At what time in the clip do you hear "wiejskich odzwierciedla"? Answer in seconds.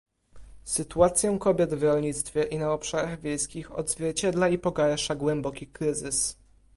3.21-4.49